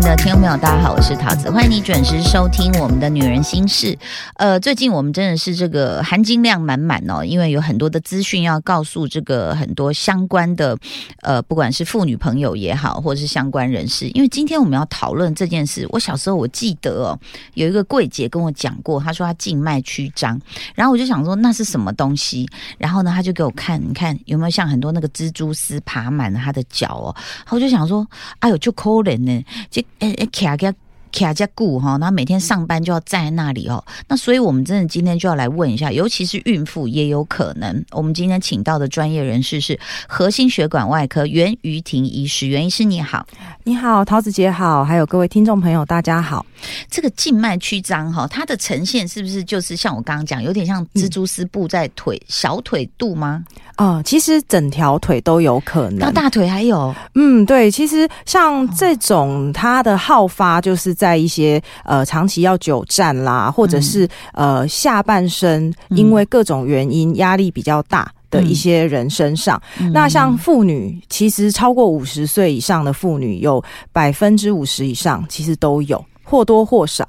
[0.00, 3.98] 亲爱的听众朋友，大家好，我是桃子，欢迎你准时收听我们的女人心事。
[4.36, 10.78] 呃，最近我们真的是这个含金量满满哦，因为有很多的资讯要告诉这个很多相关的
[11.22, 14.06] 呃，不管是妇女朋友也好，或者是相关人士。
[14.10, 17.18] 因为今天我们要讨论这件事，我小时候我记得哦，
[17.54, 20.40] 有一个柜姐跟我讲过，她说她静脉曲张，
[20.76, 27.16] 然后我就想说那是什么东西，然后呢，她就给我看，你看有没有像很多那个蜘蛛丝爬满了她的脚哦，
[27.50, 28.06] 我就想说，
[28.38, 29.44] 哎呦，就抠人呢。
[29.68, 30.74] 这诶诶，卡个
[31.12, 33.82] 卡加固哈，然后每天上班就要站在那里哦。
[34.08, 37.84] 那所以我们真的今天就要来问一下，尤其是孕妇也有可能。
[37.90, 43.26] 我们今天请到的专业人士是核心血管外科袁于婷医师，袁医师你好，
[43.64, 46.44] 你好，桃子姐好，还有各位听众朋友大家好。
[46.90, 53.44] 这个静脉曲张哈，它的呈现是不是就是像我刚刚讲，有点像蜘蛛丝布在腿小腿肚吗？
[53.76, 56.92] 哦，其实整条腿都有可能，到大腿还有。
[57.14, 69.62] 嗯，对，其实像这种它的好发，就是在一些呃长期要久站啦，或者是呃下半身因为各种原因压力比较大的一些人身上。
[69.92, 77.08] 那像妇女，其实超过五十岁以上的妇女，有百分之五十以上其实都有或多或少。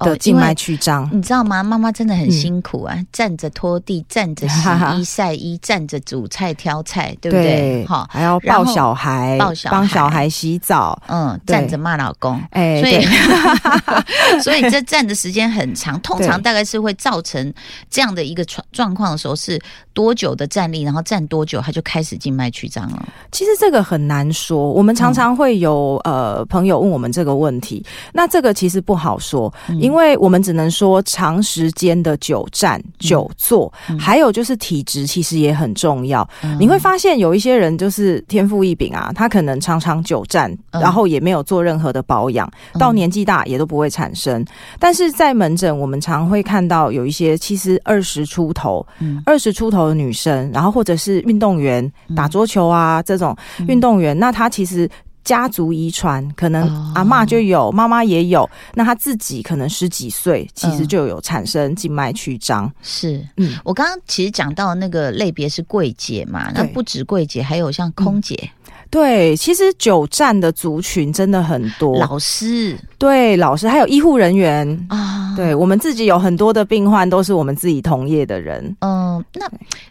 [0.00, 1.62] 的静脉曲张，你知道吗？
[1.62, 7.84] 妈妈真的很辛苦啊，站着拖地， 站着洗衣晒衣，站着煮菜挑菜，对不对？
[7.86, 13.04] 好，还要抱小孩，抱小帮小孩洗澡，嗯，站着骂老公，哎，所以
[14.42, 17.52] 所以这站的时间很长，通常大概是会造成
[17.90, 19.60] 这样的一个状状况的时候是
[19.92, 23.08] 多久的站立，然后站多久，他就开始静脉曲张了。
[23.30, 36.26] 其实这个很难说，我们常常会有呃朋友问我们这个问题，那这个其实不好说，因因为我们只能说长时间的久站久坐，还有就是体质其实也很重要。
[36.60, 42.48] 你会发现有一些人就是天赋异禀啊，他可能常常久站，然后也没有做任何的保养，
[42.78, 44.44] 到年纪大也都不会产生。
[44.78, 48.86] 但是在门诊，我们常会看到有一些其实二十出头、
[49.26, 53.36] 二十出头的女生，然后或者是运动员打桌球啊这种
[53.66, 54.88] 运动员，那他其实。
[55.24, 62.72] 家族遗传可能阿妈就有，妈妈也有，那他自己可能十几岁，其实就有产生静脉曲张。
[62.82, 68.50] 是，嗯，我刚刚其实讲到那个类别是柜姐嘛，那不止柜姐，还有像空姐。
[68.90, 78.76] 对，其实久站的族群真的很多，老师，对，老师还有医护人员啊，对我们自己有很多的病患都是我们自己同业的人。
[78.80, 79.48] 嗯，那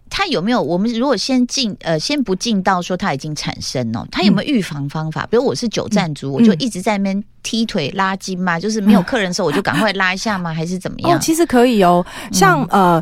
[0.10, 0.62] 他有没有？
[0.62, 5.26] 我们如果先进，呃，先不进到说他已经产生哦，他有没有预防方法？
[5.32, 10.52] 比如我是久站族，我就一直在那边踢腿拉筋嘛，就是没有客人的时候我就赶快拉一下吗？
[10.54, 11.18] 还是怎么样？
[11.22, 13.02] 其实可以哦，像呃，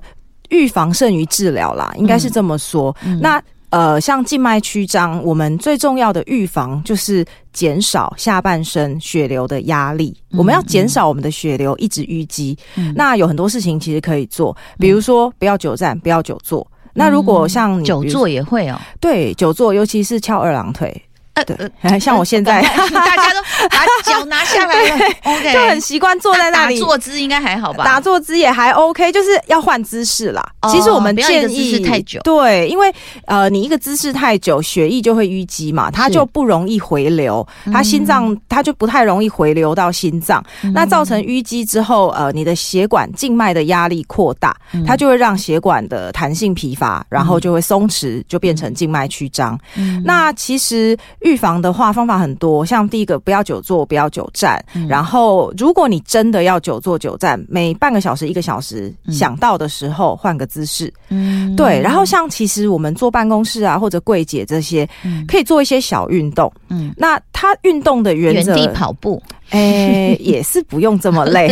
[0.49, 2.95] 预防胜于治疗啦，应该是这么说。
[3.19, 3.41] 那
[3.77, 7.23] 呃，像静脉曲张，我们最重要的预防就是
[7.53, 10.17] 减少下半身血流的压力。
[10.31, 12.57] 我们要减少我们的血流一直淤积。
[12.95, 16.65] 那有很多事情其实可以做，比如说不要久站，不要久坐。
[16.91, 20.99] 那如果像久坐也会哦，对，久坐尤其是翘二郎腿。
[21.45, 22.61] 对，像我现在，
[22.93, 26.77] 大家都把脚拿下来了， OK，就很习惯坐在那里。
[26.79, 27.83] 坐姿应该还好吧？
[27.83, 30.43] 打坐姿也还 OK，就是要换姿势啦。
[30.71, 32.93] 其实我们建议太久，对，因为
[33.25, 40.43] 呃，你一个姿势太久，血液就会淤积嘛，它就不容易回流，它心脏它就不太容易回流到心脏。
[40.73, 44.55] 那造成淤积之后，呃，你的血管静脉的压力扩大，
[44.85, 49.57] 它就会让血管的弹性疲乏，然后就会松弛，就变成静脉曲张。
[50.03, 50.97] 那其实。
[51.27, 54.63] 预防的话，方法很多，像第一个不要久坐，不要久站。
[54.87, 60.91] 然后，如果你真的要久坐久站，每半个小时、一个小时想到的时候换个姿势。
[61.09, 61.81] 嗯，对。
[61.81, 64.87] 然后，像其实我们坐办公室啊，或者柜姐这些，
[65.27, 66.49] 可以做一些小运动。
[66.69, 69.21] 嗯，那它运动的原则，原地跑步。
[69.49, 71.47] 哎， 也是不用这么累，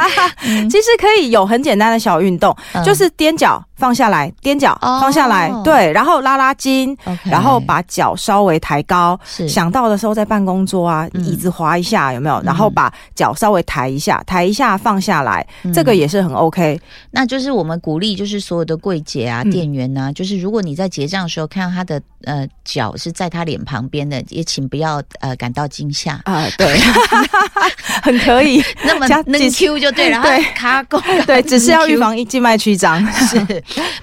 [0.70, 12.42] 其实可以有很简单的小运动，就是踮脚放下来，踮脚放下来，对，然后拉拉筋，然后把脚稍微抬高，想到的时候在办公桌啊，椅子滑一下有没有？
[12.42, 16.80] 然后把脚稍微抬一下，抬一下放下来，这个也是很 OK。
[17.12, 26.76] 那就是我们鼓励，就是所有的柜姐啊、店员呐，就是如果你在结账的时候看到他的呃脚是在他脸旁边的，也请不要呃感到惊吓啊，对。
[28.02, 30.22] 很可以， 那么能 Q 就对了。
[30.24, 33.04] 对，卡工对，只是要预防静脉曲张。
[33.12, 33.38] 是，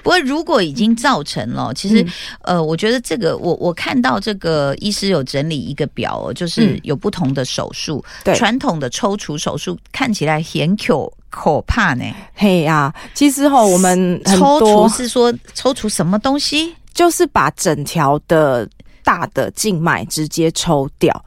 [0.02, 2.06] 不过如果已经造成了，其实
[2.42, 8.04] 呃，我觉得这个我我看到这个医师有整理一个表，就是有不同的手术。
[8.24, 12.04] 对，传统的抽除手术看起来很可可怕呢。
[12.34, 16.74] 嘿呀，其实哈，我们抽除是说抽除什么东西？
[16.94, 18.68] 就是把整条的
[19.04, 21.24] 大的静脉直接抽掉。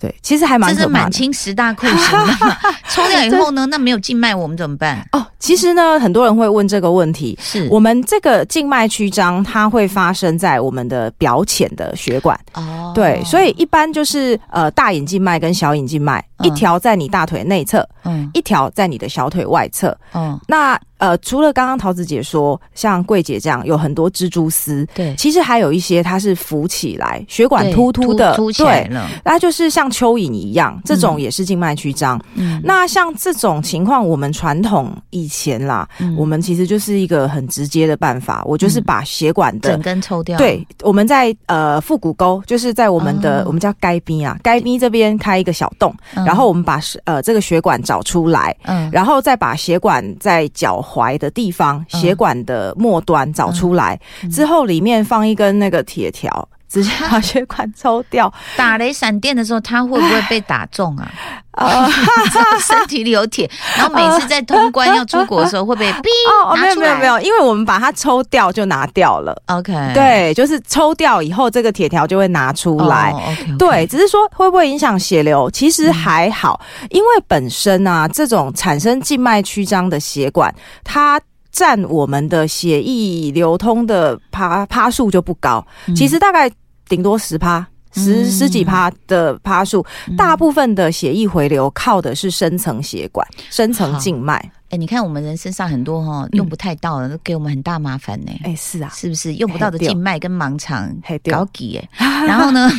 [0.00, 1.10] 对，其实还蛮这是满。
[1.10, 2.56] 清十大酷刑嘛。
[2.88, 5.06] 抽掉以后呢，那没有静脉我们怎么办？
[5.12, 7.36] 哦，其实呢，很多人会问这个问题。
[7.40, 19.96] 是我们这个静脉曲张，它会发生在我们的表浅的血管，哦对，所以一般就是呃大隐静脉跟小隐静脉，嗯一条在你大腿内侧，嗯一条在你的小腿外侧。
[20.14, 29.08] 嗯，那呃，除了刚刚桃子姐说，像桂姐这样有很多蜘蛛丝，对，其实还有一些它是浮起来，血管对突突的，凸起了。
[29.24, 32.20] 那就是像蚯蚓一样，这种也是静脉曲张。
[32.34, 39.70] 嗯那像这种情况，我们传统以前啦，嗯我们其实就是一个很直接的办法，我就是把血管的。
[39.70, 40.36] 整根抽掉。
[40.36, 48.90] 对，我们在呃腹股沟，就是在我们的、哦我们叫该逼啊，该逼这边开一个小洞，嗯，然后我们把呃这个血管找出来，嗯。
[48.92, 52.00] 然后再把血管在脚踝的地方，嗯。
[52.00, 53.98] 血管的末端找出来，
[54.30, 58.32] 之后里面放一根那个铁条，直接把血管抽掉。
[58.56, 61.10] 打雷闪电的时候，它会不会被打中啊？
[61.52, 61.88] 啊
[62.62, 66.04] 身体里有铁，然后每次在通关要出国的时候，会被哔
[66.44, 69.36] 哦，没有没有没有，因为我们把它抽掉就拿掉了。
[69.46, 73.12] OK，对，就是抽掉以后，这个铁条就会拿出来。
[73.58, 75.50] 对，，只是说会不会影响血流？
[75.50, 76.60] 其实还好，
[76.90, 80.54] 因为本身啊，这种产生静脉曲张的血管，
[80.84, 86.50] 它占我们的血液流通的趴趴数就不高，嗯其实大概
[86.88, 87.66] 顶多十趴。
[87.94, 94.52] 十嗯十几趴的趴数，嗯大部分的血液回流靠的是深层血管、深层静脉。
[94.70, 98.32] 哎，你看我们人身上很多哈用不太到的，都给我们很大麻烦呢。
[98.44, 101.88] 哎、是啊，是不是用不到的静脉跟盲肠嘿对搞几哎？
[102.26, 102.70] 然后呢，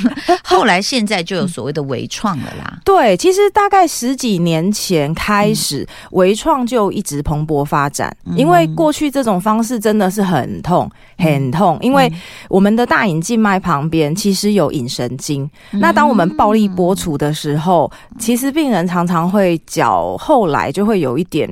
[0.44, 2.80] 后来现在就有所谓的微创了啦。
[2.86, 8.16] 对，其实大概十几年前开始，微创就一直蓬勃发展。
[8.26, 10.88] 嗯因为过去这种方式真的是很痛，
[11.18, 11.76] 很痛。
[11.82, 12.12] 因为
[12.50, 21.50] 我们的大隐静脉旁边其实有隐神经，嗯那当我们暴力剥除的时候，其实病人常常会脚后来就会有一点。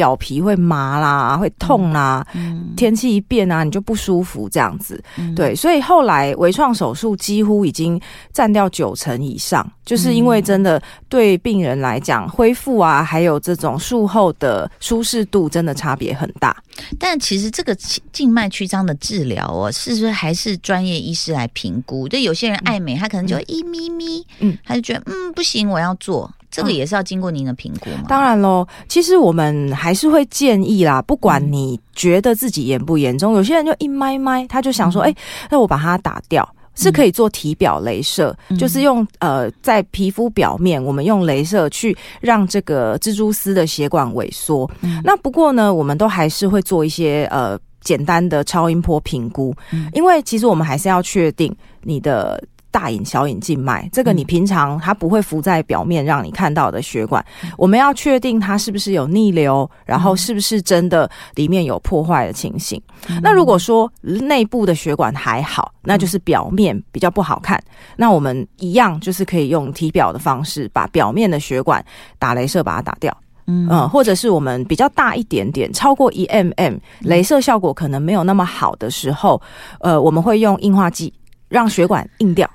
[0.00, 4.98] 表皮会麻啦，会痛啦，嗯天气一变啊，你就不舒服这样子。
[5.18, 8.00] 嗯对，所以后来微创手术几乎已经
[8.32, 16.56] 占掉九成以上，就是因为真的对病人来讲，恢复啊，还有这种术后的舒适度，真的差别很大。
[16.98, 22.08] 但其实这个静静脉曲张的治疗哦，是不是还是专业医师来评估？
[22.08, 28.04] 就有些人爱美，他可能就一咪咪，嗯嗯，他就觉得嗯不行，我要做，这个嗯也是要经过您的评估嘛。
[28.08, 35.14] 当然喽，其实我们还是会建议啦，不管你觉得自己严不严重，有些人就一麦麦，他就想说，哎、
[35.50, 36.48] 那我把它打掉。
[36.76, 44.70] 是可以做体表镭射，嗯就是用呃在皮肤表面，我们用镭射去让这个蜘蛛丝的血管萎缩。
[44.80, 52.42] 嗯那不过呢，我们都还是会做一些呃简单的超音波评估，嗯因为其实我们还是要确定你的。
[52.70, 62.80] 大隐、小隐静脉，这个你嗯平常它不会浮在表面让你看到的血管，嗯我们要确定它是不是有逆流，然后是不是真的里面有破坏的情形。
[63.08, 67.60] 嗯那如果说内部的血管还好，那就是表面比较不好看。
[67.96, 71.84] 那我们一样就是可以用体表的方式，把表面的血管
[72.18, 73.16] 打镭射把它打掉。
[73.46, 79.40] 嗯嗯，或者是我们比较大一点点，超过一 mm，镭射效果可能没有那么好的时候，
[79.80, 81.12] 呃，我们会用硬化剂
[81.48, 82.48] 让血管硬掉。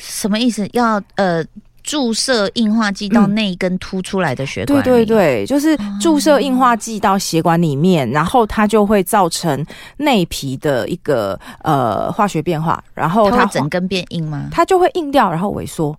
[0.00, 0.68] 什么意思？
[0.72, 1.44] 要呃
[1.82, 4.82] 注射硬化剂到嗯那一根凸出来的血管里？
[4.82, 9.64] 对对对，就是注射硬化剂到血管里面，然后它就会造成
[9.98, 14.48] 内皮的一个呃化学变化，然后它它整根变硬吗？
[14.50, 15.94] 它就会硬掉，然后萎缩。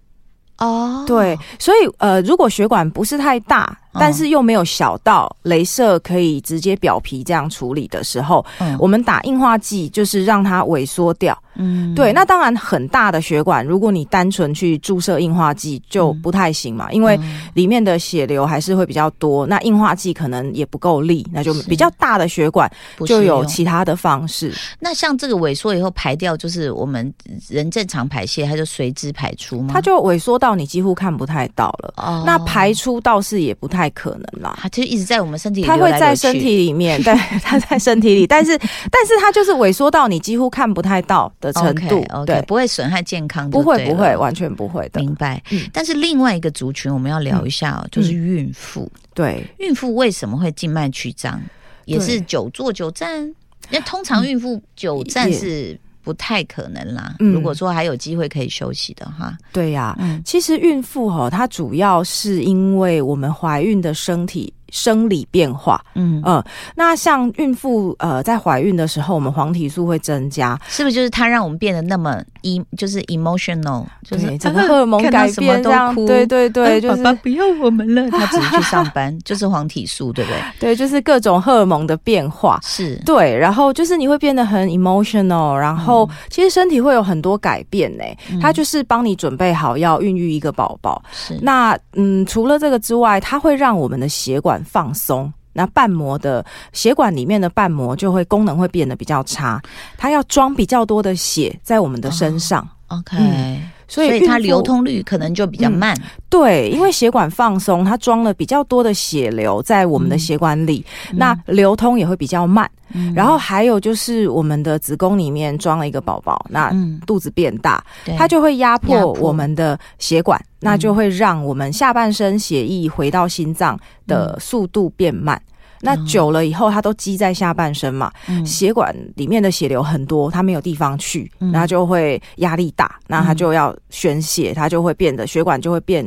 [0.57, 11.37] 哦，对，所以呃，如果血管不是太大，嗯但是又没有小到镭射可以直接表皮这样处理的时候，嗯我们打硬化剂就是让它萎缩掉。
[11.57, 22.69] 嗯对，那当然很大的血管，如果你单纯去注射硬化剂就不太行嘛，因为嗯里面的血流还是会比较多，那硬化剂可能也不够力，那就比较大的血管
[23.05, 24.53] 就有其他的方式。
[24.79, 27.13] 那像这个萎缩以后排掉，就是我们
[27.47, 29.71] 人正常排泄，它就随之排出吗？
[29.73, 31.93] 它就萎缩到你几乎看不太到了。
[31.97, 34.57] 哦那排出倒是也不太可能啦。
[34.61, 38.57] 它就一直在我们身体里它会在身体里面，对，它在身体里，但是
[38.91, 45.41] 但是它就是萎缩到你几乎看不太到的程度对，不会损害健康就不会，不会，完全不会的，明白。
[45.51, 48.91] 嗯但是另外一个族群我们要聊一下哦，就是孕妇。
[49.13, 49.45] 对。
[49.59, 51.41] 孕妇为什么会静脉曲张？
[51.85, 53.33] 也是久坐久站？
[53.69, 57.15] 那通常孕妇久站是不太可能啦。
[57.19, 66.43] 嗯如果说还有机会可以休息的话，对呀、嗯其实孕妇哈、她主要是因为我们怀孕的身体生理变化，嗯，嗯、
[66.75, 80.39] 那像孕妇呃在怀孕的时候，我们黄体素会增加，是不是就是它让我们变得那么 e 就是 emotional，就是整个荷尔蒙改变这样，哭对对对，啊就是爸爸不要我们了，他只是去上班， 就是黄体素，对不对？
[80.59, 82.59] 对，就是各种荷尔蒙的变化。
[82.63, 91.01] 是，对，然后就是你会变得很 emotional，然后其实身体会有很多改变呢、嗯它就是帮你准备好要孕育一个宝宝。
[91.11, 95.31] 是那嗯，除了这个之外，它会让我们的血管放松。
[95.55, 99.61] 那瓣膜的血管里面的瓣膜就会功能会变得比较差，
[99.97, 105.95] 它要装比较多的血在我们的身上，OK，、嗯所所以它流通率可能就比较慢。
[106.29, 112.69] 对，因为血管放松，它装了比较多的血流在我们的血管里，那流通也会比较慢。
[112.93, 113.13] 嗯。
[113.13, 125.41] 然后还有就是我们的子宫里面装了一个宝宝，那嗯，肚子变大，对，它就会压迫我们的血管，那就会让我们下半身血液回到心脏的速度变慢。
[125.85, 128.45] 那久了以后，它都积在下半身嘛，嗯。
[128.45, 131.51] 血管里面的血流很多，它没有地方去，嗯。
[131.51, 136.05] 那就会压力大，那它就要宣泄，它就会变得血管就会变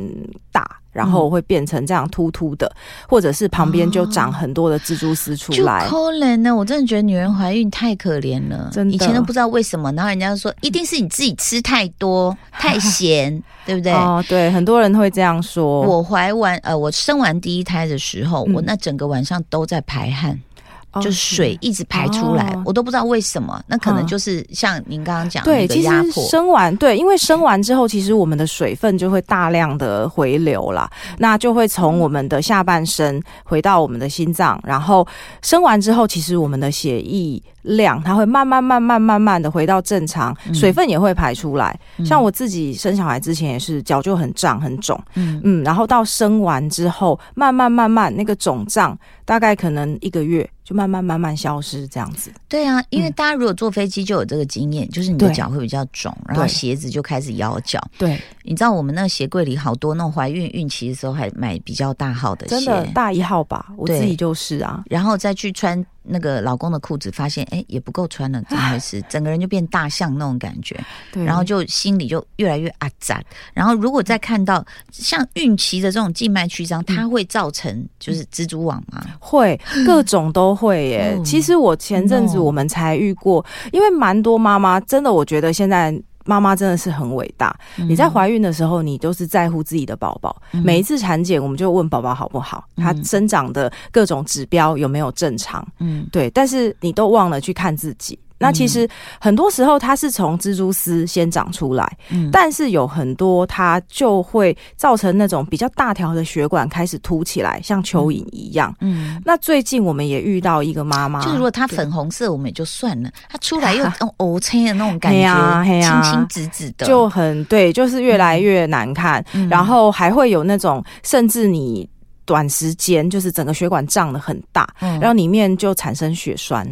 [0.51, 0.69] 大，
[0.99, 2.69] 然嗯后会变成这样突突的，
[3.07, 5.87] 或者是旁边就长很多的蜘蛛丝出就来。
[5.87, 13.93] 可怜呢，我真的觉得女人怀孕太可怜了，真的以前都不知道为什么，然后人家说一定是你自己吃太多、 太咸，对不对？
[13.93, 15.81] 哦，对，很多人会这样说。
[15.83, 20.48] 我怀完呃，我生完第一胎的时候，嗯我那整个晚上都在排汗，哦
[20.95, 22.63] 就是水一直排出来，哦。
[22.65, 23.61] 我都不知道为什么。
[23.67, 24.07] 那可能嗯。
[24.07, 35.07] 就是像您刚刚讲的对，那个其实生完对，因为生完之后，其实我们的水分就会大量的回流啦，那就会从我们的下半身回到我们的心脏，然后
[35.41, 40.55] 生完之后，其实我们的血液量它会慢慢慢慢慢慢的回到正常，嗯。
[40.55, 41.79] 水分也会排出来。
[41.97, 42.05] 嗯。
[42.05, 45.39] 像我自己生小孩之前也是脚就很胀很肿，嗯。
[45.43, 52.31] 嗯，然后到生完之后，慢慢慢慢那个肿胀大概可能一个月就慢慢慢慢消失这样子。
[52.47, 57.83] 对啊，因为嗯大家如果坐飞机就有这个经验，就是你的脚会比较肿，然后鞋子就开始咬脚。
[57.97, 64.83] 对，你知道我们那个鞋柜里好多那种怀孕孕期的时候还买比较大号的鞋，真的大一号吧，我自己就是啊。
[64.89, 68.99] 然后再去穿那个老公的裤子，发现哎也不够穿了，怎么回事？
[69.07, 70.75] 整个人就变大象那种感觉，
[71.11, 73.21] 对，然后就心里就越来越阿杂。
[73.53, 79.05] 然后如果再看到像孕期的这种静脉曲张，它会造成就是蜘蛛网吗？
[79.19, 81.13] 会各种都会耶。
[81.15, 86.01] 哦其实我前阵子我们才遇过，因为蛮多妈妈真的，我觉得现在。
[86.29, 87.57] 妈妈真的是很伟大。
[87.75, 90.39] 你在怀孕的时候，你都是在乎自己的宝宝。
[90.51, 95.67] 嗯每一次产检，我们就问宝宝好不好，他嗯生长的各种指标有没有正常。
[95.79, 98.19] 嗯对，但是你都忘了去看自己。
[98.39, 98.87] 那其实
[99.19, 102.29] 很多时候它是从蜘蛛丝先长出来，嗯。
[102.31, 108.73] 但是有很多它就会造成那种比较大条的血管开始凸起来，像蚯蚓一样。
[108.79, 109.21] 嗯。
[109.25, 116.01] 那最近我们也遇到一个妈妈，就是如果它粉红色，我们也就算了，它出来又那种欧青的那种感觉呀嘿觉，呀。
[116.01, 119.49] 青青紫紫的，就很对，就是越来越难看，嗯。
[119.49, 121.87] 然后还会有那种甚至你
[122.25, 124.97] 短时间就是整个血管胀得很大，嗯。
[124.99, 126.65] 然后里面就产生血栓。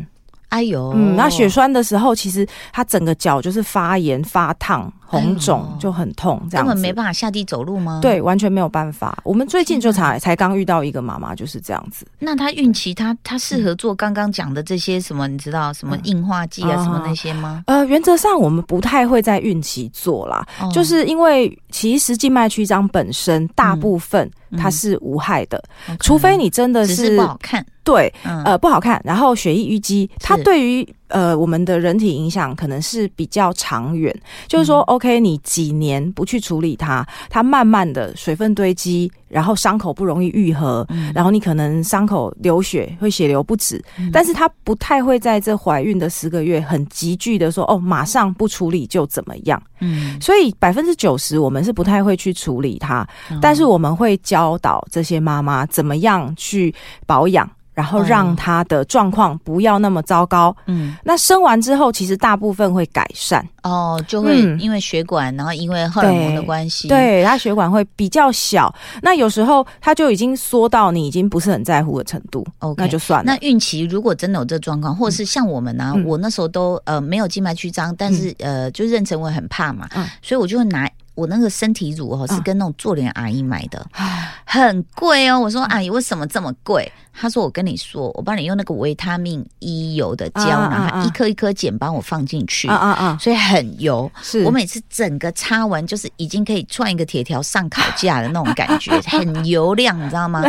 [0.49, 6.69] 哎呦，嗯，那血栓的时候，其实他整个脚就是发炎、发烫、红肿，哎就很痛，这样子。
[6.71, 9.17] 根本没办法下地走路吗？，对，完全没有办法。
[9.23, 12.05] 我们最近就才才刚遇到一个妈妈，就是这样子。
[12.19, 15.27] 那她孕期，她她适合做刚刚讲的这些什么？
[15.27, 17.63] 你知道什么硬化剂啊，嗯什么那些吗？
[17.67, 25.61] 呃，原则上我们不太会在孕期做啦，哦就是因为其实静脉曲张本身大部分嗯它是无害的
[25.99, 28.43] 除非你真的是是不好看，对嗯。
[28.43, 34.13] 呃不好看，然后血液淤积，它是对于呃我们的人体影响可能是比较长远，
[34.47, 41.11] 就是说、OK，你几年不去处理它，它慢慢的水分堆积，然后伤口不容易愈合，嗯。
[41.15, 56.73] 然后你可能伤口流血会血流不止，但是它不太会在这怀孕的十个月很急剧的说哦，马上不处理就怎么样，嗯，所以百分之九十我们是不太会去处理它，嗯但是我们会教导这些妈妈怎么样去
[57.05, 57.49] 保养。
[57.77, 60.55] 然后让他的状况不要那么糟糕。
[60.65, 60.95] 嗯。
[61.03, 64.59] 那生完之后，其实大部分会改善，哦，就会嗯。
[64.59, 68.73] 因为血管，然后因为荷尔蒙的关系，，对，他血管会比较小。
[69.03, 73.31] 那有时候他就已经缩到你已经不是很在乎的程度 OK 那就算了。
[73.31, 76.03] 那孕期如果真的有这状况，或者是像我们呢、嗯。
[76.03, 80.03] 我那时候都呃没有静脉曲张，但是、呃就妊娠纹很怕嘛，嗯。
[80.23, 85.39] 所以我就会拿我那个身体乳哦，是嗯跟那种做脸阿姨买的，唉很贵哦。
[85.39, 86.89] 我说阿姨为什么这么贵？
[87.11, 92.67] 她说我跟你说，我帮你用那个维他命 E 油的胶，啊啊然后它啊一颗一颗剪帮我放进去。
[92.67, 93.17] 啊啊啊！
[93.19, 100.43] 所以很油，是我每次整个擦完就是已经可以串一个铁条上烤架的那种感觉， 很油亮，你知道吗？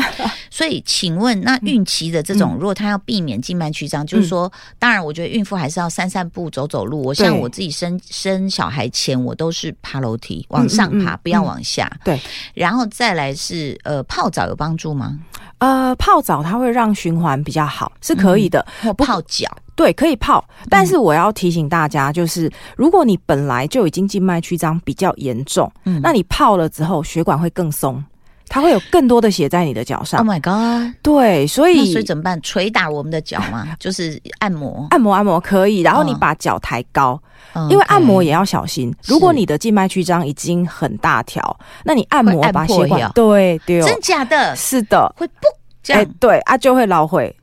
[0.58, 7.00] 所以，请问那孕期的这种，如果她要避免静脉曲张，就是说，当然，我觉得孕妇还是要散散步、走走路。
[7.00, 11.88] 我像我自己生生小孩前，我都是爬楼梯往上爬，不要往下。
[12.02, 12.20] 对，
[12.54, 15.16] 然后再来是呃，泡澡有帮助吗？
[15.58, 18.66] 呃，泡澡它会让循环比较好，是可以的。
[18.82, 20.44] 或泡脚，对，可以泡。
[20.68, 28.02] 但是我要提醒大家，就是如果你本来就已经静脉曲张比较严重，嗯，那你泡了之后，血管会更松。
[28.48, 30.20] 它会有更多的血在你的脚上。
[30.20, 30.94] Oh my god！
[31.02, 32.40] 对，所以所以怎么办？
[32.40, 33.68] 捶打我们的脚嘛？
[33.78, 35.80] 就是按摩，按摩，按摩可以。
[35.80, 37.20] 然后你把脚抬高，
[37.68, 38.94] 因为按摩也要小心。
[39.06, 44.56] 如果你的静脉曲张已经很大条，那你按摩把血管对对，真假的？
[44.56, 45.34] 是的，会不
[45.82, 46.04] 这样？
[46.18, 47.34] 对啊，就会老会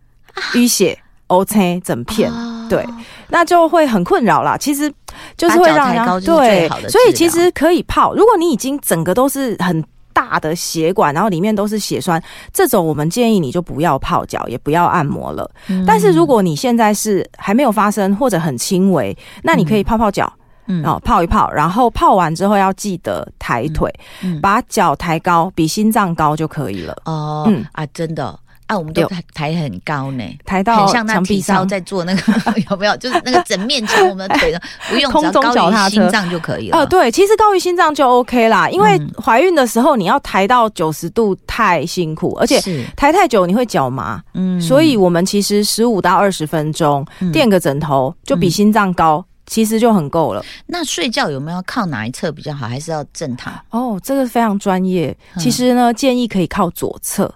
[0.53, 0.97] 淤血
[1.27, 2.31] ，OK，整片。
[2.67, 2.83] 对，
[3.29, 4.57] 那就会很困扰啦。
[4.57, 4.91] 其实
[5.37, 8.15] 就是会让人对，所以其实可以泡。
[8.15, 9.83] 如果你已经整个都是很。
[10.15, 15.51] 大的血管，然后里面都是血栓，这种我们建议你就不要泡脚，也不要按摩了。
[15.85, 20.31] 但是如果你现在是还没有发生或者很轻微，那你可以泡泡脚，
[20.67, 23.93] 嗯，哦，泡一泡，然后泡完之后要记得抬腿，
[24.41, 26.95] 把脚抬高，比心脏高就可以了。
[27.03, 28.39] 哦，嗯啊，真的。
[28.67, 32.33] 啊，我们都抬抬很高呢，抬到像那体操在做那个
[32.69, 32.97] 有没有？
[32.97, 36.79] 就是那个整面墙，我们的腿呢 不用，空中脚踏心脏就可以了。
[36.79, 42.59] 呃，对，其实高于心脏就 OK 啦，因为怀孕的时候你要抬到九十度太辛苦，而且
[42.95, 44.21] 抬太久你会脚麻。
[44.33, 50.43] 嗯，所以我们其实十五到二十分钟垫个枕头，就比心脏高，其实就很够了。
[50.65, 52.67] 那睡觉有没有靠哪一侧比较好？
[52.67, 53.53] 还是要正躺？
[53.69, 55.15] 哦，这个非常专业。
[55.37, 57.31] 其实呢，建议可以靠左侧。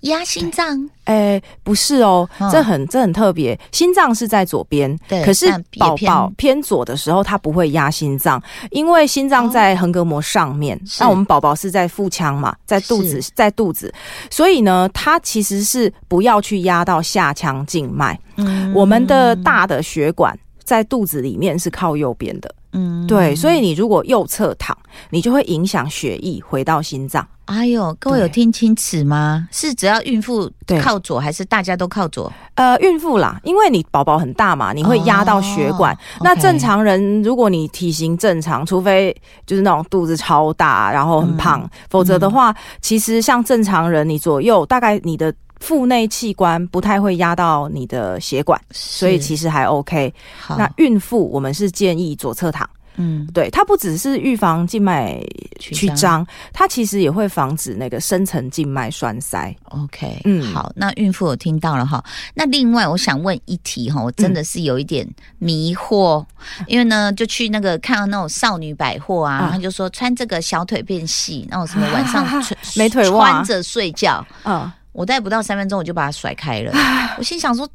[0.00, 0.88] 压心脏？
[1.04, 3.58] 哎，不是哦，这很这很特别。
[3.70, 5.24] 心脏是在左边，对。
[5.24, 5.46] 可是
[5.78, 10.80] 宝宝偏左的时候，它不会压心脏，因为心脏在横膈膜上面。
[10.98, 13.92] 那我们宝宝是在腹腔嘛，在肚子，在肚子，
[14.30, 18.18] 所以呢，它其实是不要去压到下腔静脉。
[18.36, 22.52] 嗯，我们的大的血管在肚子里面是靠右边的。
[22.76, 23.34] 嗯，对。
[23.34, 24.76] 所以你如果右侧躺，
[25.10, 27.26] 你就会影响血液回到心脏。
[27.46, 29.46] 哎呦，各位有听清楚吗？
[29.52, 30.50] 是只要孕妇
[30.82, 32.32] 靠左，还是大家都靠左？
[32.54, 35.96] 呃，孕妇啦，因为你宝宝很大嘛，你会压到血管。
[36.22, 39.14] 那正常人，如果你体型正常，除非
[39.46, 50.12] 就是那种肚子超大，然后很胖，否则的话，其实像正常人，你左右大概你的腹内器官不太会压到你的血管，所以其实还 OK。
[50.56, 52.68] 那孕妇，我们是建议左侧躺。
[52.98, 55.22] 嗯，对，它不只是预防静脉
[55.60, 59.54] 曲张，它其实也会防止那个深层静脉栓塞。
[59.64, 62.02] OK，嗯，好，那孕妇我听到了哈。
[62.32, 65.06] 那另外我想问一题哈，我真的是有一点
[65.38, 66.24] 迷惑，
[66.66, 76.72] 因为呢，就去那个看到那种少女百货啊，他就说穿这个小腿变细，那种什么晚上 穿美腿袜穿着睡觉，嗯，我待不到三分钟我就把它甩开了，
[77.18, 77.68] 我心想说。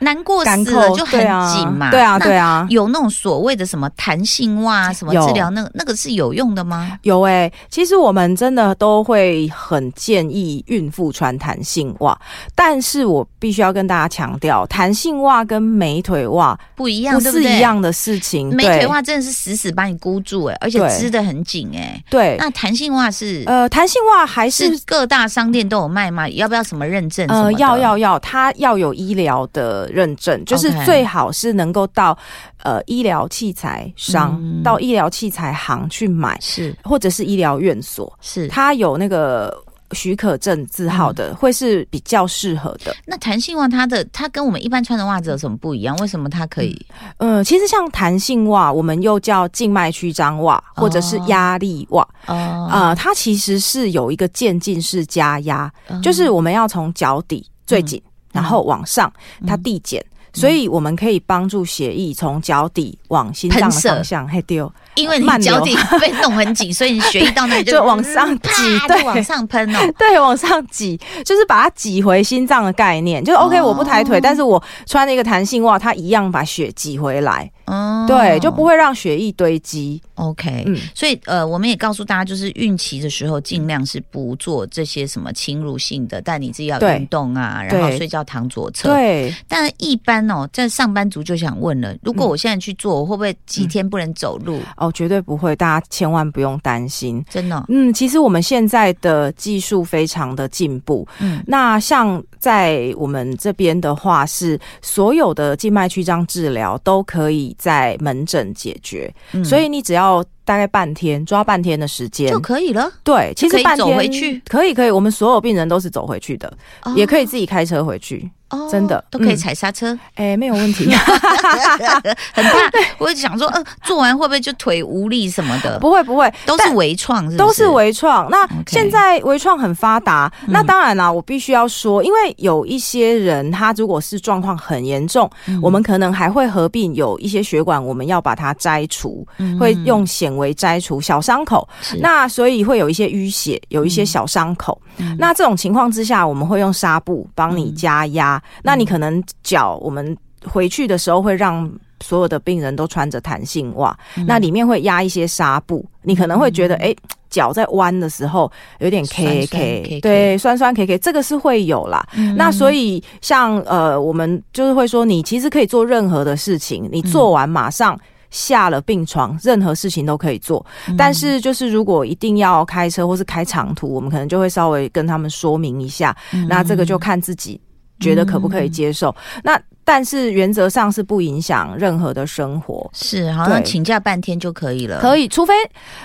[0.00, 6.98] 难过死了就很紧嘛，对啊，对啊，有那种所谓的什么弹性袜什么治疗，那个那个是有用的吗？
[7.02, 12.18] 有哎，其实我们真的都会很建议孕妇穿弹性袜，
[12.54, 18.48] 但是我必须要跟大家强调，弹性袜跟美腿袜不一样，不是一样的事情。
[18.56, 22.02] 美腿袜真的是死死把你箍住哎，而且织的很紧哎。
[22.08, 26.28] 对，那弹性袜是呃，弹性袜还是各大商店都有卖吗？
[26.30, 27.26] 要不要什么认证？
[27.28, 29.89] 呃，要要要，它要有医疗的。
[29.90, 32.16] 认证就是最好是能够到
[32.62, 39.52] 呃医疗器材商到医疗器材行去买，是或者是医疗院所，是它有那个
[39.92, 42.94] 许可证字号的，会是比较适合的。
[43.04, 45.96] 那弹性袜它的它跟我们一般穿的袜子有什么不一样？
[45.96, 46.86] 为什么它可以？
[47.18, 55.68] 嗯，其实像弹性袜，我们又叫静脉曲张袜或者是压力袜哦啊，它其实是有一个渐进式加压，
[56.00, 58.00] 就是我们要从脚底最紧。
[58.32, 59.12] 然后往上，
[59.46, 64.72] 它递减，所以我们可以帮助血液从脚底往心脏的方向嘿丢。
[64.96, 73.24] 因为你脚底 被弄很紧，所以你血液到那里就往上挤，对，往上喷哦， 对，往上挤，就是把它挤回心脏的概念。
[73.24, 77.50] 就 OK，我不抬腿，但是我穿了一个弹性袜，它一样把血挤回来。
[77.70, 80.00] 哦，对，就不会让血液堆积。
[80.14, 88.92] OK，嗯，所以呃，我们也告诉大家，就是孕期的时候尽量是不做这些什么侵入性的，但你自己要运动啊，然后睡觉躺左侧。
[88.92, 94.60] 对，但一般哦，在上班族就想问了，如果我现在去做，我会不会几天不能走路？
[94.76, 97.24] 哦，绝对不会，大家千万不用担心。
[97.30, 101.06] 真的，嗯，其实我们现在的技术非常的进步。
[101.20, 110.24] 嗯，那像在我们这边的话，是所有的静脉曲张治疗都可以在门诊解决，所以你只要。
[110.50, 112.90] 大概半天，抓半天的时间就可以了。
[113.04, 118.28] 对，其就可以走实半天回去可以可以，我们所有病人都是走回去的，哦也可以自己开车回去。
[118.50, 120.90] 哦真的都可以嗯踩刹车，哎、没有问题，
[122.34, 122.50] 很大。
[122.98, 125.78] 我想说，呃，做完会不会就腿无力什么的？
[125.78, 128.28] 不会不会，都是微创，都是微创。
[128.28, 141.68] 那现在微创很发达，嗯那当然啦，我必须要说，因为有一些人他如果是状况很严重，嗯我们可能还会合并有一些血管，我们要把它摘除，嗯会用显微摘除小伤口。
[142.00, 144.76] 那所以会有一些淤血，有一些小伤口。
[144.98, 148.42] 嗯那这种情况之下，我们会用纱布帮你加压。
[148.64, 151.70] 那你可能脚，我们回去的时候会让。
[152.02, 156.96] 所有的病人都穿着弹性袜，嗯那里面会压一些纱布，你可能会觉得，哎、
[157.28, 162.02] 脚在弯的时候有点 K，K K 对，酸酸 K K，这个是会有啦。
[162.16, 168.00] 嗯那所以像呃，我们就是会说，你其实可以做任何的事情，你做完马上。
[168.30, 176.16] 下了病床，任何事情都可以做，嗯但是就是如果一定要开车或是开长途，我们可能就会稍微跟他们说明一下。
[176.32, 177.60] 嗯那这个就看自己
[177.98, 179.14] 觉得可不可以接受。
[179.42, 182.88] 那但是原则上是不影响任何的生活。
[182.92, 185.52] 是好像对请假半天就可以了，可以，除非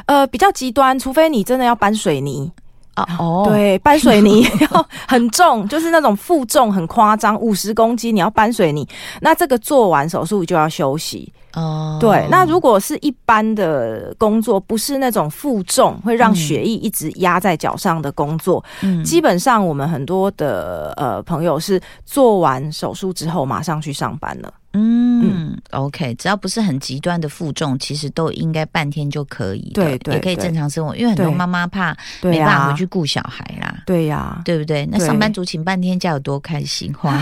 [0.07, 2.51] 呃比较极端，除非你真的要搬水泥，
[2.95, 8.87] 啊哦，对，搬水泥要 很重，就是那种负重很夸张，五十公斤你要搬水泥，
[9.21, 11.31] 那这个做完手术就要休息。
[11.55, 24.53] 哦，对，那如果是一般的工作，不是那种负重会让血液一直压在脚上的工作，嗯基本上我们很多的呃朋友是做完手术之后马上去上班了。
[24.77, 30.93] 嗯，OK，只要不是很极端的负重，其实都应该半天就可以的，对对也可以正常生活。
[30.97, 33.83] 因为很多对妈妈怕对没办法、回去顾小孩啦。
[33.85, 34.85] 对呀、对不对？
[34.91, 37.17] 那上班族请半天假有多开心，花。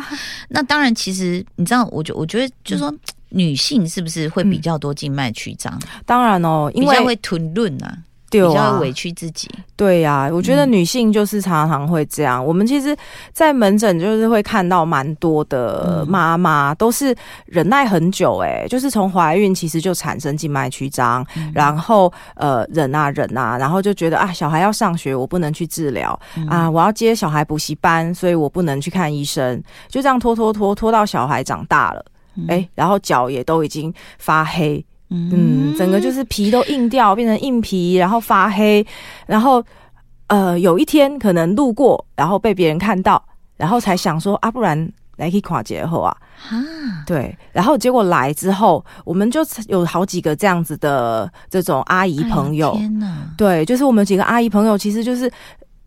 [0.50, 2.92] 那当然，其实你知道，我觉我觉得就是说，
[3.30, 7.98] 女性是不是会比较多静脉曲张，当然哦，因为比较会吞论啊，
[8.30, 8.48] 对啊。
[8.48, 9.48] 比较会委屈自己。
[9.76, 10.72] 对呀、我觉得嗯。
[10.72, 12.44] 女性就是常常会这样。
[12.44, 12.96] 我们其实，
[13.32, 17.14] 在门诊就是会看到蛮多的嗯妈妈都是
[17.46, 21.52] 忍耐很久、欸，就是从怀孕其实就产生静脉曲张，嗯。
[21.54, 26.46] 然后呃忍啊忍啊，然后就觉得啊小孩要上学，我不能去治疗、嗯。
[26.48, 32.04] 啊，我要接小孩补习班，所以我不能去看医生，就这样拖拖拖拖到小孩长大了，
[32.46, 38.86] 哎、然后脚也都已经发黑，嗯，整个就是皮都硬掉，变成硬皮，然后发黑，
[39.26, 39.64] 然后
[40.28, 43.22] 呃，有一天可能路过，然后被别人看到，
[43.56, 46.16] 然后才想说啊，不然来去跨节后啊，
[46.50, 53.16] 啊，对，然后结果来之后，我们就有好几个这样子的这种阿姨朋友，哎天哪！
[53.36, 55.30] 对，就是我们几个阿姨朋友，其实就是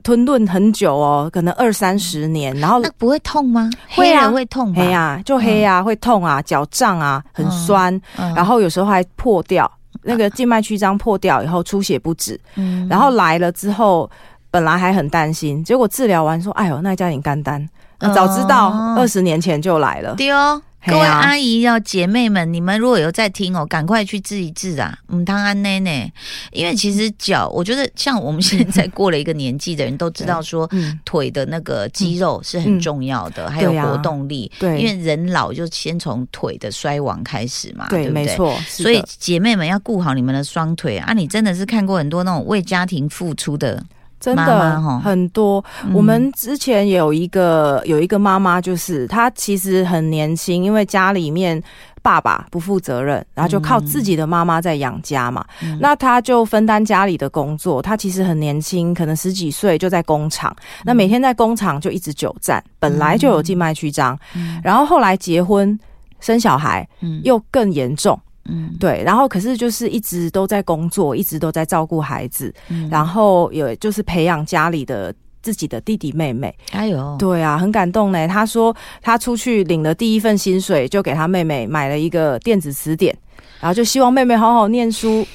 [0.03, 3.69] 吞顿很久哦，可能二三十年，然后那不会痛吗？
[3.95, 4.81] 会啊会痛吧？
[4.81, 9.69] 黑呀、就黑呀、会痛啊，脚胀啊，很酸，嗯然后有时候还破掉，
[10.03, 14.09] 那个静脉曲张破掉以后出血不止，嗯然后来了之后，
[14.49, 17.67] 本来还很担心，结果治疗完说，哎呦，那家点肝单，
[17.99, 20.15] 那早知道哦二十年前就来了。
[20.15, 24.97] 对哦，各位阿姨要姐妹们，你们如果有在听哦，赶快去治一治啊！
[25.09, 26.11] 嗯，汤安内内，
[26.51, 30.67] 因为其实脚，我觉得像我们现在过了一个年纪的人都知道说。
[30.73, 34.49] 嗯，腿的那个肌肉是很重要的，还有活动力。
[34.57, 38.25] 对因为人老就先从腿的衰亡开始嘛，对，不对？
[38.25, 38.57] 没错。
[38.67, 41.13] 所以姐妹们要顾好你们的双腿啊！
[41.13, 43.83] 你真的是看过很多那种为家庭付出的，
[44.21, 45.61] 真的吼很多。
[45.83, 51.61] 嗯我们之前有一个有一个妈妈，就是她其实很年轻，因为家里面
[52.03, 55.43] 爸爸不负责任，然后就靠自己的妈妈在养家嘛。
[55.63, 57.81] 嗯那她就分担家里的工作。
[57.81, 60.55] 她其实很年轻，可能十几岁就在工厂，
[60.85, 65.77] 那每天在工厂就一直久站，本来就有静脉曲张，嗯然后后来结婚
[66.19, 68.17] 生小孩嗯又更严重。
[68.45, 76.53] 嗯对，然后可是就是一直都在工作，一直都在照顾孩子，嗯然后有就是培养家里的自己的弟弟妹妹。
[76.71, 78.27] 哎呦，对啊，很感动呢。
[78.27, 83.15] 他说他出去领了第一份薪水，就给他妹妹买了一个电子词典，
[83.59, 85.25] 然后就希望妹妹好好念书。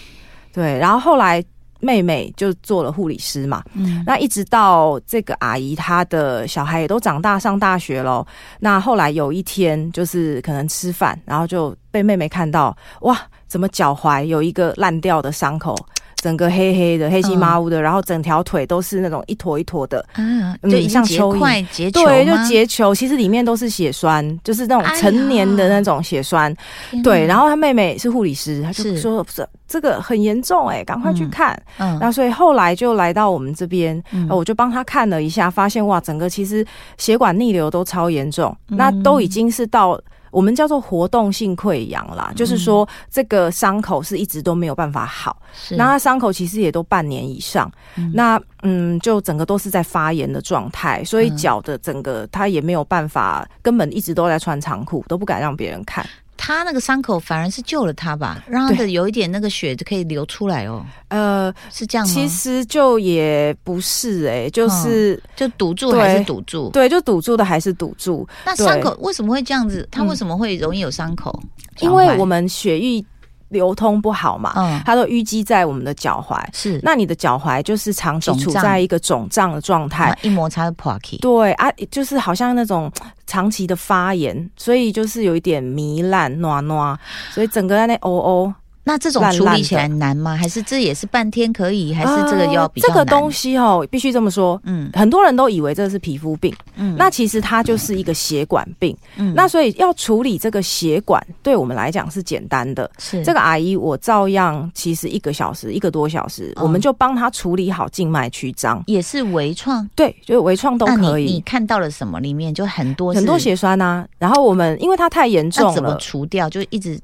[0.52, 1.42] 对，然后后来
[1.80, 8.26] 妹妹就做了护理师嘛，嗯那一直到这个阿姨她的小孩也都长大上大学了。
[8.58, 15.76] 那后来有一天，就是可能吃饭，然后就被妹妹看到，哇，怎么脚踝有一个烂掉的伤口，
[16.16, 21.38] 整个黑黑的、黑漆麻乌的，然后整条腿都是那种一坨一坨的，啊，嗯就像蚯蚓。
[21.38, 26.54] 块结球对，就结球，其实里面都是血栓，就是那种成年的那种血栓。
[26.90, 31.62] 天对，然后他妹妹是护理师，他就是说这这个很严重哎、赶快去嗯看。
[31.78, 31.98] 嗯。
[32.00, 36.64] 那所以后来就来到我们这边，我就帮他看了一下，发现哇，整个其实
[36.96, 38.76] 血管逆流都超严重，嗯。
[38.76, 45.40] 那都已经是到我们叫做活动性溃疡啦，就是说这个伤口是一直都没有办法好。
[45.54, 47.70] 是那它伤口其实也都半年以上，
[48.12, 56.06] 那嗯，就整个都是在发炎的状态，所以嗯脚的整个它也没有办法，根本一直都在穿长裤，都不敢让别人看。
[56.46, 62.14] 他那个伤口反而是救了他吧，让他的有一点那个血可以流出来哦，呃，是这样吗？
[62.14, 66.70] 其实就也不是哎、就是、就堵住对还是堵住？
[66.70, 69.88] 对，就堵住的还是堵住，那伤口为什么会这样子？
[69.90, 71.36] 他为什么会容易有伤口？
[71.80, 73.04] 因为我们们血液
[73.48, 74.80] 流通不好嘛，嗯。
[74.84, 76.42] 它都淤积在我们的脚踝。
[76.52, 76.80] 是。
[76.82, 82.90] 那你的脚踝就是长期处在一个肿胀的状态，啊一摩擦就破皮，对啊，就是好像那种
[83.26, 86.98] 长期的发炎，所以就是有一点糜烂、暖暖，
[87.30, 88.54] 所以整个在那哦哦，
[88.88, 90.36] 那这种处理起来难吗？
[90.36, 91.92] 还是这也是半天可以？
[91.92, 92.86] 还是这个要比较？
[92.86, 94.60] 呃这个东西哦，必须这么说。
[94.62, 98.96] 嗯很多人都以为这是皮肤病，嗯那其实它就是一个血管病。
[99.16, 102.88] 嗯那所以要处理这个血管，对我们来讲是简单的。
[102.98, 108.80] 是这个阿姨，我照样其实一个小时、一个多小时，嗯我们就帮她处理好静脉曲张。
[108.86, 109.84] 也是微创。
[109.96, 112.20] 对，就是微创都可以，你你看到了什么？
[112.20, 114.06] 里面就很多很多，血栓啊。
[114.16, 116.48] 然后我们因为它太严那怎么重了，除掉？
[116.48, 116.98] 就一直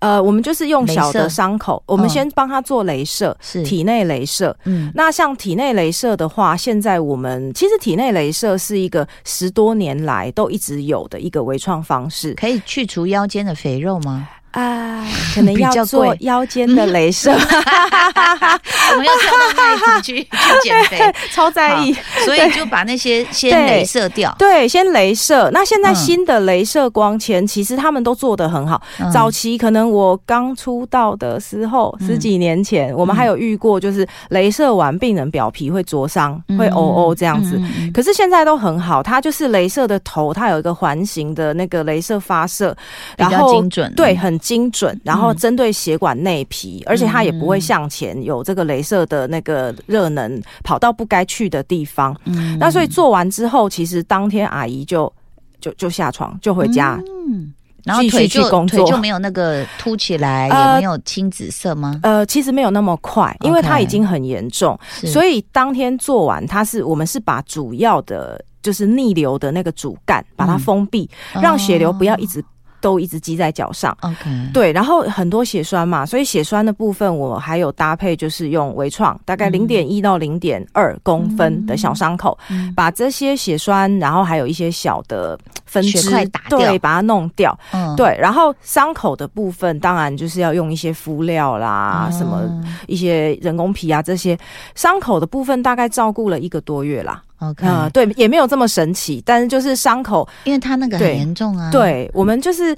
[0.00, 2.08] 呃，我们就是用小的伤口，我们嗯。
[2.08, 3.62] 先帮他做镭射，是。
[3.62, 4.56] 体内镭射。
[4.64, 4.90] 嗯。
[4.94, 12.34] 那像体内镭射的话，现在我们其实体内镭射是一个十多年来都一直有的一个微创方式。
[12.34, 14.28] 可以去除腰间的肥肉吗？
[14.52, 20.28] 啊，可能 要做腰间的镭射， 我们要跳到那一组去去
[20.62, 21.94] 减肥， 超在意。
[22.24, 24.34] 所以就把那些先镭射掉。
[24.38, 25.50] 对，先镭射。
[25.52, 28.80] 那现在嗯新的镭射光纤，其实他们都做得很好。
[28.98, 37.60] 嗯早期可能我刚出道的时候，嗯十几年前，我们还有遇过，就是镭射完病人表皮会灼伤，会哦哦这样子。
[37.92, 42.76] 可是现在都很好，它就是镭射的头，它有一个环形的那个镭射发射，
[43.16, 43.92] 然后精准。
[43.94, 52.18] 对，很精准，然后针对血管内皮，而且它也不会向前有这个镭射的那个热能跑到不该去的地方。
[52.24, 52.56] 嗯。
[52.58, 55.12] 那所以做完之后，其实当天阿姨就
[55.60, 56.98] 就就下床就回家。
[57.28, 57.52] 嗯，
[57.84, 58.78] 然后腿就去工作。
[58.78, 62.00] 腿就没有那个凸起来，呃也没有青紫色吗？
[62.02, 65.08] 呃，其实没有那么快，因为它已经很严重，是。
[65.08, 70.58] 所以当天做完，它是我们是把主要的就是逆流的那个主干把它嗯。
[70.58, 72.42] 封闭，让血流不要一直
[72.80, 73.96] 都一直积在脚上。
[74.00, 87.58] OK，对，然后很多血栓嘛，所以血栓的部分我还有搭配，就是用微创，大概嗯零点一到零点二公分的小伤口，嗯把这些血栓，然后还有一些小的分血支块打掉对，把它弄掉。
[87.72, 94.38] 嗯，对，然后伤口的部分，当然就是要用一些敷料啦，什么嗯一些人工皮啊这些。
[94.74, 97.22] 伤口的部分大概照顾了一个多月啦。
[97.40, 102.76] OK，呃，对，也没有这么神奇，但是就是伤口，因为他那个很严重啊。，对我们就是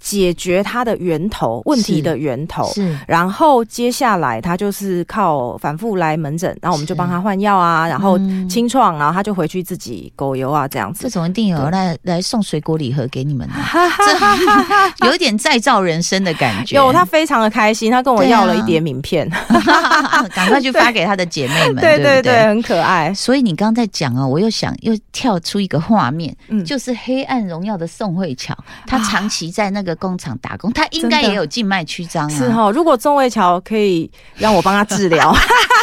[0.00, 2.70] 解决它的源头，问题的源头。
[2.72, 11.02] 是然后接下来他就是靠反复来门诊，然后我们就帮他换药啊，然后嗯清创，然后他就回去自己狗油啊这样子。
[11.02, 14.94] 这种一定有对来来送水果礼盒给你们的，哈哈哈哈哈！
[15.06, 16.76] 有一点再造人生的感觉。
[16.76, 19.28] 有他非常的开心，他跟我要了一叠名片，
[20.34, 23.12] 赶快去发给他的姐妹们，对对对对，很可爱。
[23.14, 28.56] 所以你刚刚在讲哦，我又想又跳出一个画面，嗯就是《黑暗荣耀》的宋慧乔，
[28.86, 32.28] 她长期在那个工厂打工，他应该也有静脉曲张啊。
[32.28, 35.34] 是哈、如果钟卫桥可以让我帮他治疗，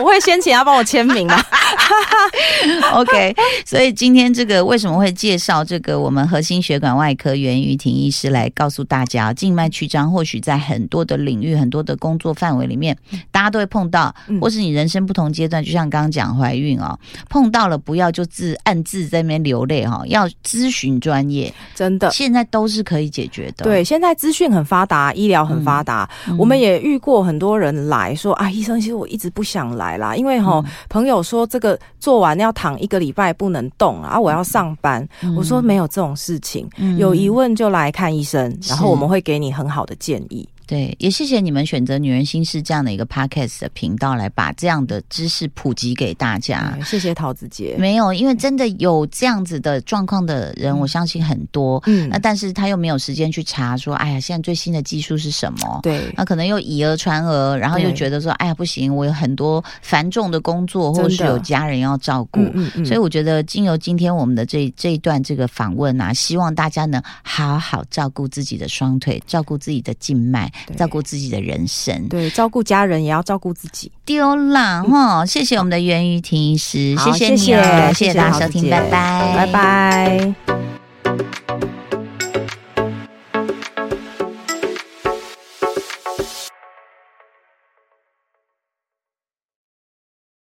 [0.00, 1.42] 我会先请他帮我签名啊。
[2.94, 3.34] OK，
[3.64, 12.96] 所以今天这个为什么会介绍这个我们核心血管外科袁玉婷医师来告诉大家，静脉曲张或许在很多的领域、很多的工作范围里面，
[13.30, 22.10] 大家都会碰到，嗯或是你人生不同阶段，就像刚刚讲怀孕哦，碰到了不要就自暗自在那边流泪哈、哦，要咨询专业，真的。
[22.10, 23.64] 现在都是可以解决的。
[23.64, 30.70] 对，现在资讯很发达，医疗很发达，嗯我们也遇过很多人来说啊，医生，其实我一直不想来啦，因为哈、嗯。
[30.88, 35.06] 朋友说这个做完要躺一个礼拜不能动啊，我要上班。
[35.22, 35.34] 嗯。
[35.36, 36.96] 我说没有这种事情，嗯。
[36.98, 40.48] 有疑问就来看医生，然后我们会给你很好的建议。
[40.70, 46.74] 对，也谢谢你们选择《女人心事》这样的一个 podcast 的频道来把这样的知识普及给大家。
[46.76, 47.74] 嗯谢谢桃子姐。
[47.76, 51.82] 没有，因为真的有这样子的状况的人，我相信很多。
[51.86, 55.80] 嗯那但是他又没有时间去查，说，哎呀，现在最新的技术是什么？
[55.82, 62.40] 对，那可能又以讹传讹，然后又对觉得说，哎呀，不行，我有很多繁重的工作，或是有家人要照顾。
[62.54, 73.90] 嗯所以我觉得，经由今天我们的这这一段这个访问啊，希望大家能好好照顾自己的双腿，照顾自己的静脉，对照顾自己的人生，对，照顾家人也要照顾自己。
[74.04, 80.34] 丢啦，哈，谢谢我们的袁玉婷医师，谢谢，谢谢大家收听，拜拜，拜拜。